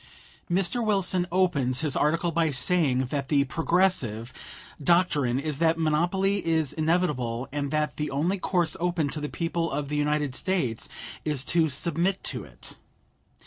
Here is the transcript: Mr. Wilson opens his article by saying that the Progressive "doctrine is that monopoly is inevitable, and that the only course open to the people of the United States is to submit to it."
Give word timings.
Mr. 0.49 0.83
Wilson 0.83 1.27
opens 1.31 1.81
his 1.81 1.95
article 1.95 2.31
by 2.31 2.49
saying 2.49 3.05
that 3.11 3.27
the 3.27 3.43
Progressive 3.43 4.33
"doctrine 4.83 5.39
is 5.39 5.59
that 5.59 5.77
monopoly 5.77 6.43
is 6.43 6.73
inevitable, 6.73 7.47
and 7.51 7.69
that 7.69 7.97
the 7.97 8.09
only 8.09 8.39
course 8.39 8.75
open 8.79 9.09
to 9.09 9.21
the 9.21 9.29
people 9.29 9.69
of 9.69 9.89
the 9.89 9.97
United 9.97 10.33
States 10.33 10.89
is 11.23 11.45
to 11.45 11.69
submit 11.69 12.23
to 12.23 12.43
it." 12.43 12.77